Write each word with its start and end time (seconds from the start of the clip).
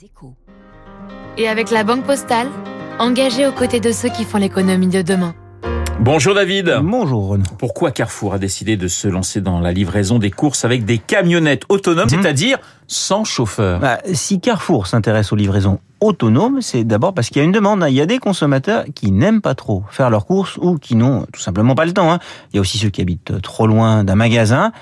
Les 0.00 0.06
échos. 0.06 0.34
Et 1.36 1.48
avec 1.48 1.70
la 1.70 1.84
Banque 1.84 2.04
Postale, 2.04 2.48
engagée 2.98 3.46
aux 3.46 3.52
côtés 3.52 3.80
de 3.80 3.92
ceux 3.92 4.08
qui 4.08 4.24
font 4.24 4.38
l'économie 4.38 4.86
de 4.88 5.02
demain. 5.02 5.34
Bonjour 6.00 6.34
David. 6.34 6.78
Bonjour 6.82 7.28
Renaud. 7.28 7.44
Pourquoi 7.58 7.90
Carrefour 7.90 8.34
a 8.34 8.38
décidé 8.38 8.76
de 8.76 8.88
se 8.88 9.08
lancer 9.08 9.40
dans 9.40 9.60
la 9.60 9.72
livraison 9.72 10.18
des 10.18 10.30
courses 10.30 10.64
avec 10.64 10.84
des 10.84 10.98
camionnettes 10.98 11.64
autonomes, 11.68 12.08
Mhm. 12.10 12.22
c'est-à-dire 12.22 12.58
sans 12.86 13.24
chauffeur? 13.24 13.80
Bah, 13.80 13.98
si 14.12 14.40
Carrefour 14.40 14.86
s'intéresse 14.86 15.32
aux 15.32 15.36
livraisons 15.36 15.80
autonomes, 16.00 16.62
c'est 16.62 16.84
d'abord 16.84 17.12
parce 17.12 17.28
qu'il 17.28 17.38
y 17.38 17.40
a 17.40 17.44
une 17.44 17.52
demande. 17.52 17.82
hein. 17.82 17.88
Il 17.88 17.94
y 17.94 18.00
a 18.00 18.06
des 18.06 18.18
consommateurs 18.18 18.84
qui 18.94 19.10
n'aiment 19.10 19.42
pas 19.42 19.54
trop 19.54 19.82
faire 19.90 20.08
leurs 20.08 20.24
courses 20.26 20.56
ou 20.56 20.78
qui 20.78 20.94
n'ont 20.94 21.26
tout 21.32 21.40
simplement 21.40 21.74
pas 21.74 21.84
le 21.84 21.92
temps. 21.92 22.10
hein. 22.12 22.20
Il 22.52 22.56
y 22.56 22.58
a 22.58 22.62
aussi 22.62 22.78
ceux 22.78 22.90
qui 22.90 23.02
habitent 23.02 23.40
trop 23.42 23.66
loin 23.66 24.04
d'un 24.04 24.14
magasin. 24.14 24.72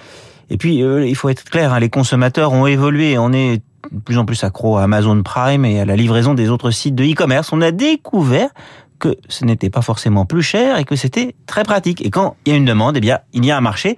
Et 0.51 0.57
puis, 0.57 0.83
euh, 0.83 1.07
il 1.07 1.15
faut 1.15 1.29
être 1.29 1.45
clair, 1.45 1.73
hein, 1.73 1.81
les 1.81 1.91
consommateurs 1.91 2.53
ont 2.53 2.67
évolué. 2.67 3.19
On 3.19 3.33
est 3.33 3.63
de 3.93 4.01
plus 4.01 4.19
en 4.19 4.25
plus 4.25 4.43
accro 4.45 4.77
à 4.79 4.83
Amazon 4.83 5.23
Prime 5.23 5.65
et 5.65 5.81
à 5.81 5.85
la 5.85 5.97
livraison 5.97 6.35
des 6.35 6.51
autres 6.51 6.71
sites 6.71 6.95
de 6.95 7.05
e-commerce. 7.05 7.53
On 7.53 7.61
a 7.61 7.71
découvert 7.71 8.51
que 8.99 9.17
ce 9.29 9.45
n'était 9.45 9.71
pas 9.71 9.83
forcément 9.83 10.27
plus 10.27 10.43
cher 10.43 10.79
et 10.79 10.85
que 10.85 10.97
c'était 10.97 11.35
très 11.47 11.63
pratique. 11.63 12.05
Et 12.05 12.11
quand 12.11 12.37
il 12.45 12.53
y 12.53 12.55
a 12.55 12.59
une 12.59 12.65
demande, 12.65 12.97
eh 12.97 13.01
bien, 13.01 13.21
il 13.33 13.45
y 13.45 13.51
a 13.51 13.57
un 13.57 13.61
marché. 13.61 13.97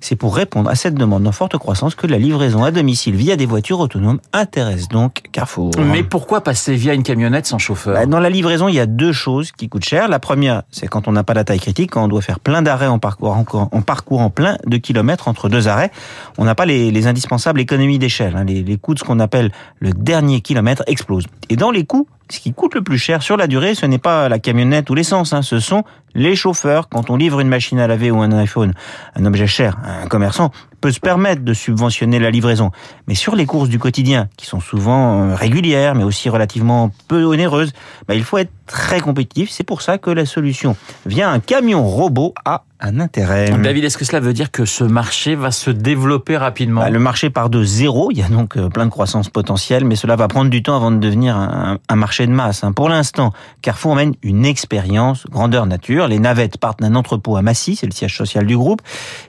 C'est 0.00 0.16
pour 0.16 0.36
répondre 0.36 0.70
à 0.70 0.74
cette 0.74 0.94
demande 0.94 1.26
en 1.26 1.32
forte 1.32 1.56
croissance 1.58 1.94
que 1.94 2.06
la 2.06 2.18
livraison 2.18 2.62
à 2.64 2.70
domicile 2.70 3.16
via 3.16 3.36
des 3.36 3.46
voitures 3.46 3.80
autonomes 3.80 4.20
intéresse 4.32 4.88
donc 4.88 5.22
Carrefour. 5.32 5.72
Mais 5.78 6.02
pourquoi 6.02 6.40
passer 6.40 6.74
via 6.76 6.94
une 6.94 7.02
camionnette 7.02 7.46
sans 7.46 7.58
chauffeur? 7.58 7.94
Bah, 7.94 8.06
Dans 8.06 8.20
la 8.20 8.30
livraison, 8.30 8.68
il 8.68 8.74
y 8.74 8.80
a 8.80 8.86
deux 8.86 9.12
choses 9.12 9.50
qui 9.52 9.68
coûtent 9.68 9.84
cher. 9.84 10.08
La 10.08 10.18
première, 10.20 10.62
c'est 10.70 10.86
quand 10.86 11.08
on 11.08 11.12
n'a 11.12 11.24
pas 11.24 11.34
la 11.34 11.44
taille 11.44 11.58
critique, 11.58 11.90
quand 11.90 12.04
on 12.04 12.08
doit 12.08 12.22
faire 12.22 12.38
plein 12.40 12.62
d'arrêts 12.62 12.86
en 12.86 12.98
parcourant, 12.98 13.44
en 13.72 13.82
parcourant 13.82 14.30
plein 14.30 14.56
de 14.66 14.76
kilomètres 14.76 15.26
entre 15.28 15.48
deux 15.48 15.66
arrêts. 15.68 15.90
On 16.38 16.44
n'a 16.44 16.54
pas 16.54 16.64
les, 16.66 16.90
les 16.90 17.06
indispensables 17.06 17.60
économies 17.60 17.98
d'échelle. 17.98 18.36
hein. 18.36 18.44
Les, 18.44 18.62
les 18.62 18.76
coûts 18.78 18.94
de 18.94 19.00
ce 19.00 19.04
qu'on 19.04 19.18
appelle 19.20 19.50
le 19.80 19.92
dernier 19.92 20.40
kilomètre 20.40 20.82
explosent. 20.86 21.26
Et 21.50 21.56
dans 21.56 21.70
les 21.70 21.84
coûts, 21.84 22.06
ce 22.30 22.40
qui 22.40 22.52
coûte 22.52 22.74
le 22.74 22.82
plus 22.82 22.98
cher 22.98 23.22
sur 23.22 23.36
la 23.36 23.46
durée, 23.46 23.74
ce 23.74 23.86
n'est 23.86 23.98
pas 23.98 24.28
la 24.28 24.38
camionnette 24.38 24.90
ou 24.90 24.94
l'essence, 24.94 25.32
hein, 25.32 25.42
ce 25.42 25.60
sont 25.60 25.84
les 26.14 26.36
chauffeurs. 26.36 26.88
Quand 26.88 27.10
on 27.10 27.16
livre 27.16 27.40
une 27.40 27.48
machine 27.48 27.78
à 27.78 27.86
laver 27.86 28.10
ou 28.10 28.20
un 28.20 28.32
iPhone, 28.32 28.74
un 29.14 29.24
objet 29.24 29.46
cher, 29.46 29.78
un 29.84 30.06
commerçant 30.06 30.50
peut 30.80 30.92
se 30.92 31.00
permettre 31.00 31.42
de 31.42 31.54
subventionner 31.54 32.18
la 32.18 32.30
livraison. 32.30 32.70
Mais 33.06 33.14
sur 33.14 33.34
les 33.34 33.46
courses 33.46 33.68
du 33.68 33.78
quotidien, 33.78 34.28
qui 34.36 34.46
sont 34.46 34.60
souvent 34.60 35.30
euh, 35.30 35.34
régulières, 35.34 35.94
mais 35.94 36.04
aussi 36.04 36.28
relativement 36.28 36.90
peu 37.08 37.24
onéreuses, 37.24 37.72
bah, 38.06 38.14
il 38.14 38.24
faut 38.24 38.38
être 38.38 38.52
très 38.66 39.00
compétitif. 39.00 39.50
C'est 39.50 39.64
pour 39.64 39.82
ça 39.82 39.98
que 39.98 40.10
la 40.10 40.26
solution 40.26 40.76
via 41.06 41.30
un 41.30 41.40
camion 41.40 41.84
robot 41.84 42.34
a 42.44 42.64
un 42.80 43.00
intérêt. 43.00 43.50
David, 43.62 43.84
est-ce 43.84 43.98
que 43.98 44.04
cela 44.04 44.20
veut 44.20 44.32
dire 44.32 44.50
que 44.50 44.64
ce 44.64 44.84
marché 44.84 45.34
va 45.34 45.50
se 45.50 45.70
développer 45.70 46.36
rapidement? 46.36 46.80
Bah, 46.82 46.90
le 46.90 46.98
marché 46.98 47.28
part 47.28 47.50
de 47.50 47.64
zéro, 47.64 48.10
il 48.12 48.18
y 48.18 48.22
a 48.22 48.28
donc 48.28 48.56
euh, 48.56 48.68
plein 48.68 48.86
de 48.86 48.90
croissance 48.90 49.28
potentielle, 49.28 49.84
mais 49.84 49.96
cela 49.96 50.14
va 50.16 50.28
prendre 50.28 50.48
du 50.50 50.62
temps 50.62 50.76
avant 50.76 50.90
de 50.92 50.98
devenir 50.98 51.36
un, 51.36 51.78
un 51.88 51.96
marché 51.96 52.26
de 52.26 52.32
masse. 52.32 52.62
hein. 52.62 52.72
Pour 52.72 52.88
l'instant, 52.88 53.32
Carrefour 53.62 53.96
mène 53.96 54.14
une 54.22 54.44
expérience 54.46 55.26
grandeur 55.28 55.66
nature. 55.66 56.06
Les 56.06 56.20
navettes 56.20 56.58
partent 56.58 56.80
d'un 56.80 56.94
entrepôt 56.94 57.36
à 57.36 57.42
Massy, 57.42 57.74
c'est 57.74 57.86
le 57.86 57.92
siège 57.92 58.16
social 58.16 58.46
du 58.46 58.56
groupe, 58.56 58.80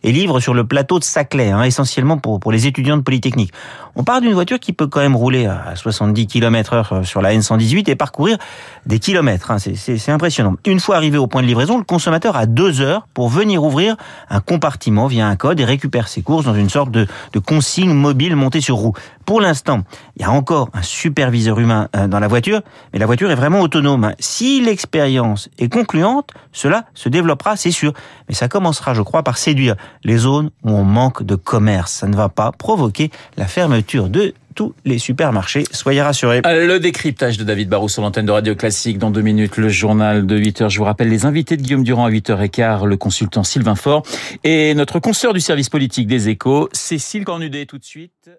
et 0.03 0.11
livrent 0.11 0.39
sur 0.39 0.53
le 0.53 0.64
plateau 0.66 1.00
de 1.00 1.03
Saclay, 1.03 1.50
hein, 1.50 1.64
essentiellement 1.64 2.17
pour, 2.20 2.39
pour 2.39 2.52
les 2.52 2.67
étudiants 2.67 2.97
de 2.97 3.02
Polytechnique. 3.02 3.52
On 3.95 4.03
part 4.03 4.22
d'une 4.22 4.33
voiture 4.33 4.59
qui 4.59 4.73
peut 4.73 4.86
quand 4.88 5.00
même 5.02 5.16
rouler 5.16 5.47
à 5.47 5.75
70 5.75 6.27
km 6.27 6.73
heure 6.73 7.02
sur 7.03 7.22
la 7.23 7.33
N118 7.33 7.89
et 7.89 7.95
parcourir 7.95 8.38
des 8.86 9.00
kilomètres. 9.00 9.50
hein. 9.52 9.58
C'est 9.58 10.11
impressionnant. 10.11 10.55
Une 10.67 10.80
fois 10.80 10.97
arrivé 10.97 11.17
au 11.17 11.25
point 11.25 11.42
de 11.42 11.47
livraison, 11.47 11.80
le 11.80 11.83
consommateur 11.83 12.38
a 12.38 12.45
deux 12.45 12.80
heures 12.81 13.08
pour 13.16 13.27
venir 13.27 13.39
ouvrir 13.58 13.95
un 14.30 14.42
compartiment 14.42 15.08
via 15.08 15.28
un 15.28 15.36
code 15.36 15.59
et 15.59 15.66
récupère 15.66 16.08
ses 16.08 16.22
courses 16.22 16.45
dans 16.45 16.56
une 16.56 16.70
sorte 16.70 16.92
de, 16.92 17.08
de 17.34 17.40
consigne 17.40 17.94
mobile 17.94 18.36
montée 18.36 18.62
sur 18.62 18.76
roue. 18.76 18.94
Pour 19.30 19.41
l'instant, 19.41 19.83
il 20.16 20.23
y 20.23 20.25
a 20.25 20.31
encore 20.31 20.72
un 20.73 20.81
superviseur 20.81 21.59
humain 21.59 21.88
euh, 21.95 22.08
dans 22.08 22.19
la 22.19 22.27
voiture, 22.27 22.63
mais 22.91 22.97
la 22.97 23.05
voiture 23.05 23.30
est 23.30 23.36
vraiment 23.36 23.61
autonome. 23.61 24.11
Si 24.17 24.59
l'expérience 24.59 25.49
est 25.59 25.71
concluante, 25.71 26.31
cela 26.52 26.86
se 26.95 27.09
développera, 27.09 27.55
c'est 27.55 27.69
sûr. 27.69 27.94
Mais 28.27 28.33
ça 28.33 28.47
commencera, 28.47 28.95
je 28.95 29.04
crois, 29.04 29.21
par 29.21 29.37
séduire 29.37 29.76
les 30.04 30.17
zones 30.17 30.49
où 30.64 30.71
on 30.71 30.83
manque 30.83 31.21
de 31.21 31.36
commerce. 31.36 31.92
Ça 31.92 32.08
ne 32.08 32.15
va 32.15 32.27
pas 32.27 32.52
provoquer 32.52 33.11
la 33.37 33.45
fermeture 33.45 34.09
de 34.09 34.33
tous 34.55 34.73
les 34.83 34.98
supermarchés. 34.98 35.64
Soyez 35.70 36.02
rassurés. 36.02 36.42
Le 36.43 36.80
décryptage 36.80 37.37
de 37.37 37.43
David 37.43 37.70
Barrou 37.70 37.87
sur 37.87 38.02
l'antenne 38.02 38.25
de 38.25 38.31
Radio 38.31 38.55
Classique. 38.55 38.98
Dans 38.98 39.11
deux 39.11 39.21
minutes, 39.21 39.58
le 39.58 39.70
journal 39.70 40.25
de 40.25 40.37
8 40.37 40.61
heures. 40.61 40.70
Je 40.71 40.80
vous 40.80 40.86
rappelle 40.86 41.09
les 41.09 41.27
invités 41.27 41.55
de 41.55 41.61
Guillaume 41.61 41.83
Durand 41.83 42.05
à 42.05 42.09
8h15, 42.09 42.83
le 42.83 42.98
consultant 42.98 43.43
Sylvain 43.43 43.75
Faure 43.75 44.02
et 44.43 44.73
notre 44.73 44.98
consoeur 44.98 45.36
du 45.36 45.39
service 45.39 45.70
politique 45.70 46.08
des 46.08 46.30
échos, 46.30 46.67
Cécile 46.73 47.25
Cornudet. 47.25 47.67
Tout 47.67 47.77
de 47.77 47.86
suite. 47.86 48.31